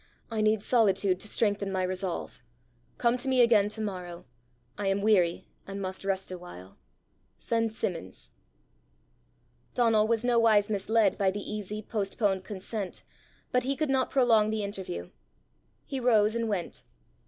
I 0.31 0.41
need 0.41 0.63
solitude 0.63 1.19
to 1.19 1.27
strengthen 1.27 1.71
my 1.71 1.83
resolve. 1.83 2.41
Come 2.97 3.17
to 3.17 3.27
me 3.29 3.41
again 3.41 3.69
to 3.69 3.81
morrow. 3.81 4.25
I 4.75 4.87
am 4.87 5.01
weary, 5.03 5.47
and 5.67 5.79
must 5.79 6.03
rest 6.03 6.31
awhile. 6.31 6.79
Send 7.37 7.71
Simmons." 7.71 8.31
Donal 9.75 10.07
was 10.07 10.23
nowise 10.25 10.71
misled 10.71 11.19
by 11.19 11.29
the 11.29 11.39
easy, 11.39 11.83
postponed 11.83 12.43
consent, 12.43 13.03
but 13.51 13.61
he 13.61 13.75
could 13.75 13.91
not 13.91 14.09
prolong 14.09 14.49
the 14.49 14.63
interview. 14.63 15.11
He 15.85 15.99
rose 15.99 16.33
and 16.33 16.49
went. 16.49 16.81